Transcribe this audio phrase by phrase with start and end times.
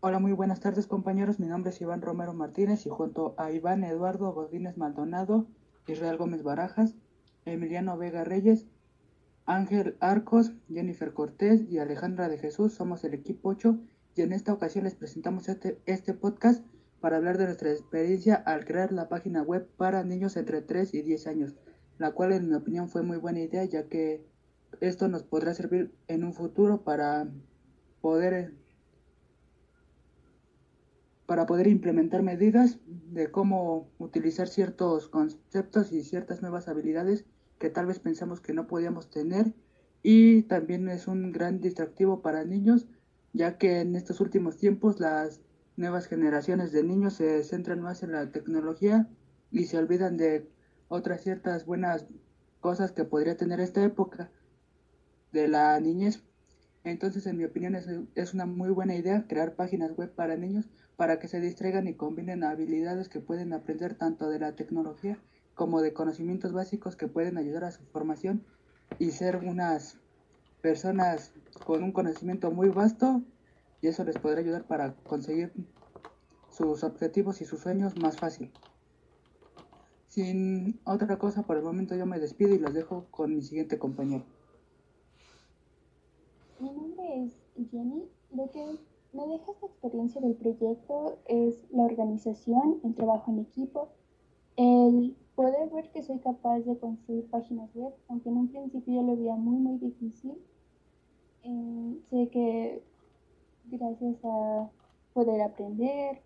[0.00, 1.40] Hola, muy buenas tardes compañeros.
[1.40, 5.46] Mi nombre es Iván Romero Martínez y junto a Iván Eduardo Godínez Maldonado,
[5.86, 6.94] Israel Gómez Barajas,
[7.46, 8.66] Emiliano Vega Reyes,
[9.46, 13.78] Ángel Arcos, Jennifer Cortés y Alejandra de Jesús somos el equipo 8
[14.16, 16.62] y en esta ocasión les presentamos este, este podcast
[17.00, 21.02] para hablar de nuestra experiencia al crear la página web para niños entre 3 y
[21.02, 21.56] 10 años,
[21.96, 24.22] la cual en mi opinión fue muy buena idea ya que
[24.82, 27.28] esto nos podrá servir en un futuro para
[28.02, 28.52] poder
[31.26, 37.24] para poder implementar medidas de cómo utilizar ciertos conceptos y ciertas nuevas habilidades
[37.58, 39.52] que tal vez pensamos que no podíamos tener
[40.02, 42.86] y también es un gran distractivo para niños
[43.32, 45.40] ya que en estos últimos tiempos las
[45.76, 49.08] nuevas generaciones de niños se centran más en la tecnología
[49.50, 50.48] y se olvidan de
[50.88, 52.06] otras ciertas buenas
[52.60, 54.30] cosas que podría tener esta época
[55.32, 56.22] de la niñez.
[56.84, 60.68] Entonces, en mi opinión, es, es una muy buena idea crear páginas web para niños
[60.96, 65.18] para que se distraigan y combinen habilidades que pueden aprender tanto de la tecnología
[65.54, 68.44] como de conocimientos básicos que pueden ayudar a su formación
[68.98, 69.98] y ser unas
[70.62, 71.32] personas
[71.64, 73.22] con un conocimiento muy vasto
[73.80, 75.52] y eso les podrá ayudar para conseguir
[76.50, 78.50] sus objetivos y sus sueños más fácil.
[80.08, 83.78] Sin otra cosa, por el momento yo me despido y los dejo con mi siguiente
[83.78, 84.24] compañero.
[86.58, 88.08] Mi nombre es Jenny.
[88.32, 88.78] Lo que
[89.16, 93.88] me deja esta experiencia del proyecto es la organización, el trabajo en equipo,
[94.56, 99.16] el poder ver que soy capaz de construir páginas web, aunque en un principio lo
[99.16, 100.36] veía muy, muy difícil.
[101.42, 102.82] Eh, sé que
[103.66, 104.70] gracias a
[105.12, 106.20] poder aprender,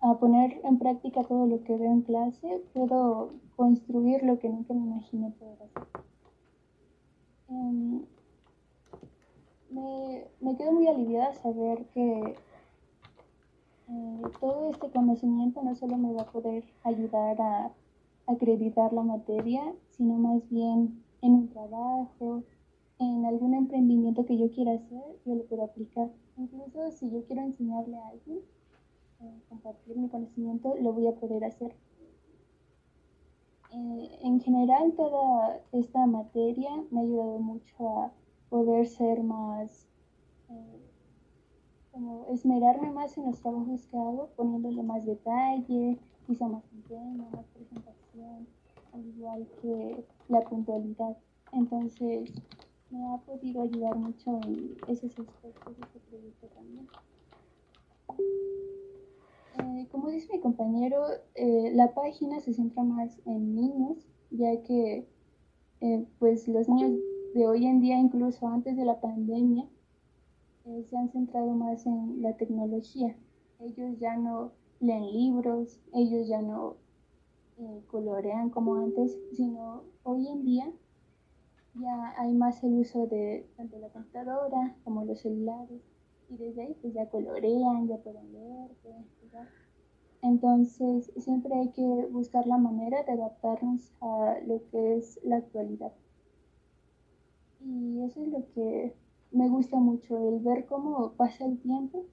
[0.00, 4.72] a poner en práctica todo lo que veo en clase, puedo construir lo que nunca
[4.72, 5.88] me imaginé poder hacer.
[7.48, 8.04] Em,
[9.70, 12.36] me, me, quedo muy aliviada saber que
[13.88, 17.72] eh, todo este conocimiento no solo me va a poder ayudar a
[18.26, 22.44] acreditar la materia, sino más bien en un trabajo,
[22.98, 26.10] en algún emprendimiento que yo quiera hacer, yo lo puedo aplicar.
[26.36, 28.40] Incluso si yo quiero enseñarle a alguien,
[29.20, 31.74] eh, compartir mi conocimiento, lo voy a poder hacer.
[33.72, 38.12] Eh, en general, toda esta materia me ha ayudado mucho a
[38.50, 39.86] poder ser más,
[40.50, 40.80] eh,
[41.92, 47.46] como esmerarme más en los trabajos que hago, poniéndole más detalle, quizá más empeño, más
[47.54, 48.46] presentación,
[48.92, 51.16] al igual que la puntualidad.
[51.52, 52.32] Entonces,
[52.90, 56.88] me ha podido ayudar mucho en esos aspectos de este proyecto también.
[59.58, 65.06] Eh, como dice mi compañero, eh, la página se centra más en niños, ya que
[65.80, 66.98] eh, pues los niños
[67.34, 69.68] de hoy en día, incluso antes de la pandemia,
[70.88, 73.16] se han centrado más en la tecnología.
[73.60, 76.76] Ellos ya no leen libros, ellos ya no
[77.88, 80.72] colorean como antes, sino hoy en día
[81.74, 85.82] ya hay más el uso de tanto la computadora como los celulares
[86.28, 89.04] y desde ahí pues ya colorean, ya pueden leer, pueden.
[90.22, 95.92] Entonces siempre hay que buscar la manera de adaptarnos a lo que es la actualidad.
[97.64, 98.94] Y eso es lo que
[99.32, 102.06] me gusta mucho, el ver cómo pasa el tiempo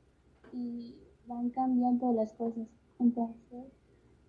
[0.54, 2.68] y van cambiando las cosas.
[3.00, 3.66] Entonces,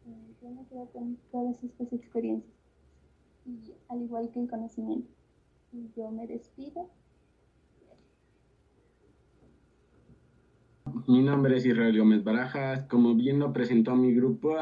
[0.07, 2.55] eh, yo me quedo con todas estas experiencias,
[3.47, 5.09] y al igual que el conocimiento
[5.97, 6.89] yo me despido.
[11.07, 12.85] Mi nombre es Israel Gómez Barajas.
[12.85, 14.57] Como bien lo presentó mi grupo,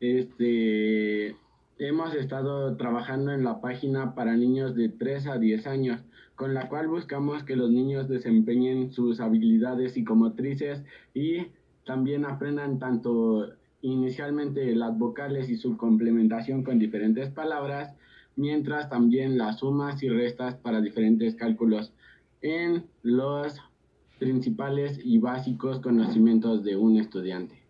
[0.00, 1.36] este,
[1.88, 6.00] hemos estado trabajando en la página para niños de 3 a 10 años,
[6.36, 11.48] con la cual buscamos que los niños desempeñen sus habilidades psicomotrices y
[11.84, 13.48] también aprendan tanto
[13.80, 17.96] inicialmente las vocales y su complementación con diferentes palabras,
[18.36, 21.92] mientras también las sumas y restas para diferentes cálculos
[22.42, 23.60] en los
[24.20, 27.60] principales y básicos conocimientos de un estudiante.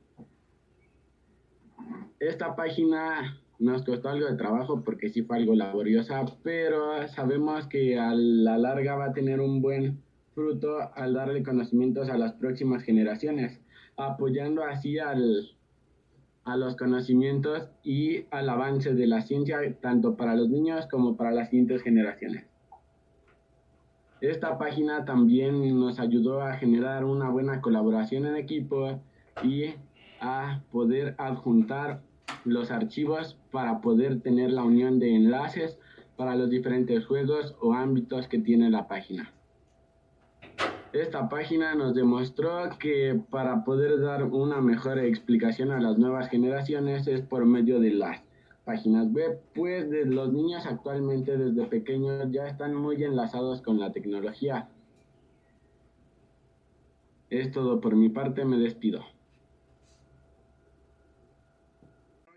[2.21, 7.99] Esta página nos costó algo de trabajo porque sí fue algo laboriosa, pero sabemos que
[7.99, 10.03] a la larga va a tener un buen
[10.35, 13.61] fruto al darle conocimientos a las próximas generaciones,
[13.97, 15.57] apoyando así al
[16.45, 21.31] a los conocimientos y al avance de la ciencia, tanto para los niños como para
[21.31, 22.45] las siguientes generaciones.
[24.21, 29.01] Esta página también nos ayudó a generar una buena colaboración en equipo
[29.45, 29.75] y
[30.21, 32.03] a poder adjuntar
[32.45, 35.79] los archivos para poder tener la unión de enlaces
[36.17, 39.33] para los diferentes juegos o ámbitos que tiene la página.
[40.93, 47.07] Esta página nos demostró que para poder dar una mejor explicación a las nuevas generaciones
[47.07, 48.23] es por medio de las
[48.65, 54.69] páginas web, pues los niños actualmente desde pequeños ya están muy enlazados con la tecnología.
[57.31, 59.03] Es todo por mi parte, me despido.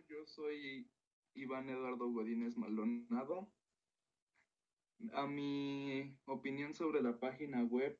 [0.09, 0.91] Yo soy
[1.33, 3.49] Iván Eduardo Godínez Maldonado.
[5.13, 7.97] A mi opinión sobre la página web,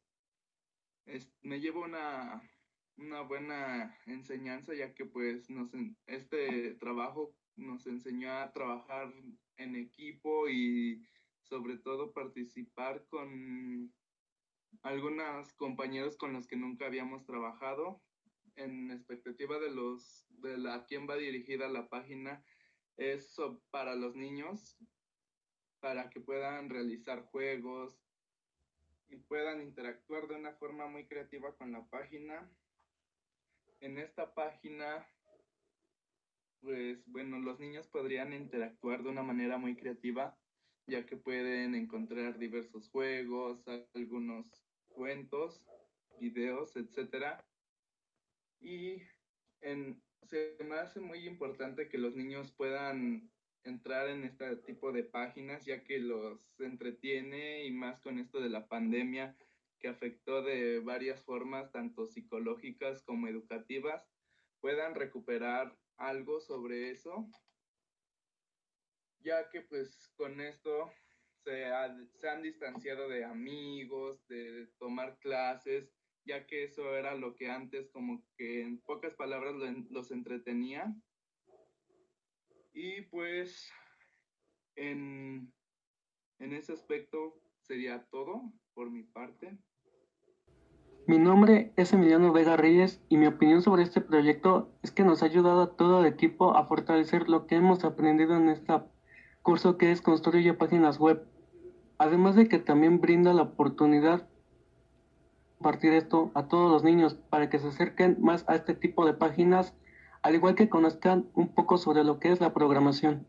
[1.42, 2.42] me llevo una,
[2.98, 5.48] una buena enseñanza ya que pues
[6.08, 9.14] este trabajo nos enseñó a trabajar
[9.56, 11.08] en equipo y
[11.42, 13.94] sobre todo participar con
[14.82, 18.02] algunos compañeros con los que nunca habíamos trabajado.
[18.58, 22.44] En expectativa de los de la, a quién va dirigida la página
[22.98, 23.36] es
[23.72, 24.78] para los niños,
[25.82, 28.00] para que puedan realizar juegos
[29.10, 32.50] y puedan interactuar de una forma muy creativa con la página.
[33.82, 35.06] En esta página
[36.66, 40.36] pues bueno, los niños podrían interactuar de una manera muy creativa,
[40.88, 43.64] ya que pueden encontrar diversos juegos,
[43.94, 44.48] algunos
[44.88, 45.64] cuentos,
[46.20, 47.40] videos, etc.
[48.60, 48.98] Y
[49.62, 53.32] en, se me hace muy importante que los niños puedan
[53.64, 58.50] entrar en este tipo de páginas, ya que los entretiene y más con esto de
[58.50, 59.36] la pandemia
[59.80, 64.08] que afectó de varias formas, tanto psicológicas como educativas,
[64.62, 67.30] puedan recuperar algo sobre eso,
[69.20, 70.92] ya que pues con esto
[71.44, 75.95] se, han distanciado de amigos, de tomar clases,
[76.26, 79.56] ya que eso era lo que antes como que en pocas palabras
[79.90, 80.94] los entretenía.
[82.74, 83.72] Y pues
[84.76, 85.54] en,
[86.40, 89.58] en ese aspecto sería todo por mi parte.
[91.08, 95.22] Mi nombre es Emiliano Vega Reyes y mi opinión sobre este proyecto es que nos
[95.22, 98.74] ha ayudado a todo el equipo a fortalecer lo que hemos aprendido en este
[99.44, 101.24] curso que es Construye páginas web.
[102.00, 104.28] Además de que también brinda la oportunidad
[105.58, 109.14] compartir esto a todos los niños para que se acerquen más a este tipo de
[109.14, 109.74] páginas,
[110.22, 113.26] al igual que conozcan un poco sobre lo que es la programación.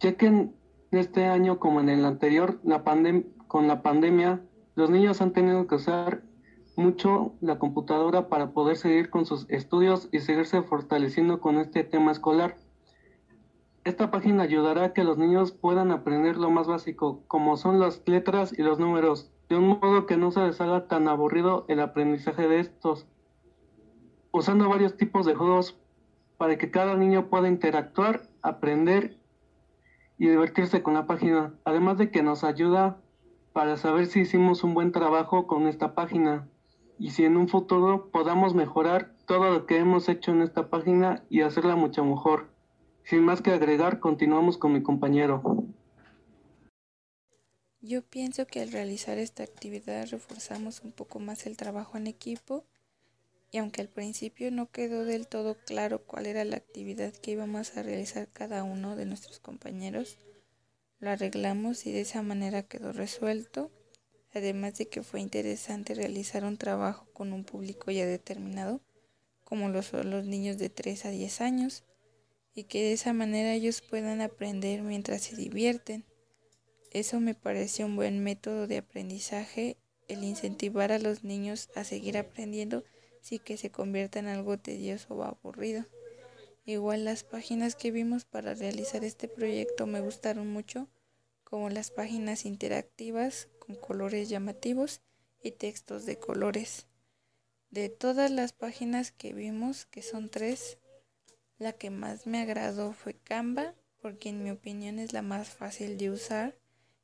[0.00, 0.54] Ya que en
[0.90, 2.60] este año como en el anterior,
[3.46, 4.42] con la pandemia,
[4.74, 6.22] los niños han tenido que usar
[6.76, 12.12] mucho la computadora para poder seguir con sus estudios y seguirse fortaleciendo con este tema
[12.12, 12.56] escolar.
[13.84, 18.02] Esta página ayudará a que los niños puedan aprender lo más básico, como son las
[18.06, 21.80] letras y los números, de un modo que no se les haga tan aburrido el
[21.80, 23.06] aprendizaje de estos,
[24.30, 25.78] usando varios tipos de juegos
[26.36, 29.16] para que cada niño pueda interactuar, aprender
[30.18, 32.98] y divertirse con la página, además de que nos ayuda
[33.52, 36.46] para saber si hicimos un buen trabajo con esta página
[36.98, 41.22] y si en un futuro podamos mejorar todo lo que hemos hecho en esta página
[41.30, 42.48] y hacerla mucho mejor.
[43.04, 45.67] Sin más que agregar, continuamos con mi compañero.
[47.88, 52.66] Yo pienso que al realizar esta actividad reforzamos un poco más el trabajo en equipo
[53.50, 57.78] y aunque al principio no quedó del todo claro cuál era la actividad que íbamos
[57.78, 60.18] a realizar cada uno de nuestros compañeros,
[60.98, 63.70] lo arreglamos y de esa manera quedó resuelto
[64.34, 68.82] además de que fue interesante realizar un trabajo con un público ya determinado,
[69.44, 71.84] como son los niños de 3 a 10 años,
[72.52, 76.04] y que de esa manera ellos puedan aprender mientras se divierten.
[76.90, 79.76] Eso me parece un buen método de aprendizaje,
[80.08, 82.82] el incentivar a los niños a seguir aprendiendo
[83.20, 85.84] sin que se convierta en algo tedioso o aburrido.
[86.64, 90.88] Igual las páginas que vimos para realizar este proyecto me gustaron mucho,
[91.44, 95.02] como las páginas interactivas con colores llamativos
[95.42, 96.86] y textos de colores.
[97.70, 100.78] De todas las páginas que vimos, que son tres,
[101.58, 105.98] la que más me agradó fue Canva, porque en mi opinión es la más fácil
[105.98, 106.56] de usar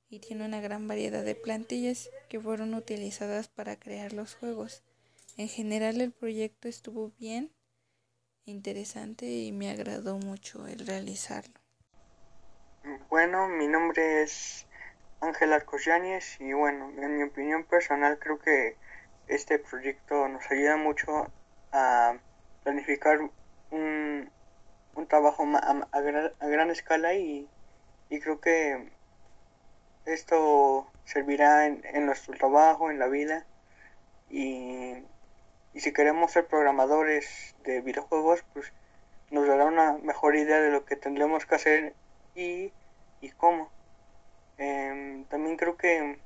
[0.09, 4.83] y tiene una gran variedad de plantillas que fueron utilizadas para crear los juegos.
[5.37, 7.51] En general el proyecto estuvo bien,
[8.45, 11.55] interesante y me agradó mucho el realizarlo.
[13.09, 14.67] Bueno, mi nombre es
[15.21, 15.89] Ángel Arcos
[16.39, 18.77] y bueno, en mi opinión personal creo que
[19.29, 21.33] este proyecto nos ayuda mucho
[21.73, 22.19] a
[22.63, 23.21] planificar
[23.71, 24.31] un,
[24.95, 25.45] un trabajo
[25.93, 27.49] a, gran, escala y,
[28.09, 28.91] creo que
[30.07, 33.47] esto servirá en, en, nuestro trabajo, en la vida
[34.31, 34.95] y,
[35.73, 38.73] y si queremos ser programadores de videojuegos pues
[39.31, 41.95] nos dará una mejor idea de lo que tendremos que hacer
[42.35, 42.73] y,
[43.21, 43.71] y cómo.
[44.59, 46.19] Em, también creo que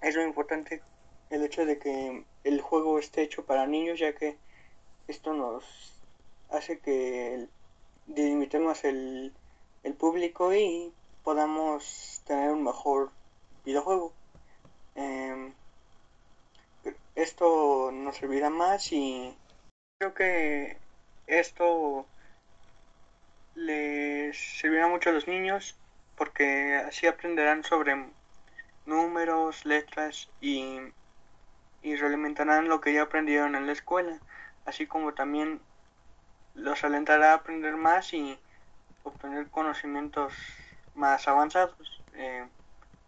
[0.00, 0.82] es muy importante
[1.28, 4.38] el hecho de que el juego esté hecho para niños, ya que
[5.06, 6.02] esto nos
[6.50, 7.46] hace que
[8.06, 9.34] delimitemos el,
[9.82, 10.92] el público y
[11.24, 13.10] podamos tener un mejor
[13.64, 14.12] videojuego.
[14.94, 15.52] Em,
[17.14, 19.36] esto nos servirá más y
[19.98, 20.76] creo que
[21.26, 22.06] esto
[23.54, 25.76] les servirá mucho a los niños
[26.16, 28.06] porque así aprenderán sobre
[28.86, 30.78] números, letras y,
[31.82, 34.18] y realimentarán lo que ya aprendieron en la escuela,
[34.66, 35.60] así como también
[36.54, 38.38] los alentará a aprender más y
[39.04, 40.34] obtener conocimientos
[41.00, 42.02] más avanzados.
[42.14, 42.46] Eh,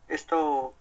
[0.09, 0.75] esto,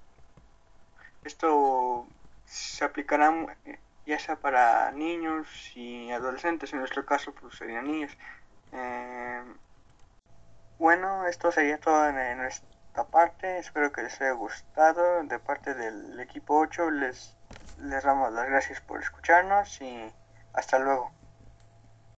[1.24, 2.08] esto
[2.46, 3.32] se aplicará
[3.66, 8.18] eh, ya sea para niños y adolescentes, en nuestro caso pues serían niños.
[8.72, 9.44] Eh,
[10.80, 13.60] bueno, esto sería todo en nuestra parte.
[13.60, 15.24] Espero que les haya gustado.
[15.24, 17.36] De parte del equipo 8 les,
[17.84, 20.12] les damos las gracias por escucharnos y
[20.54, 21.12] hasta luego.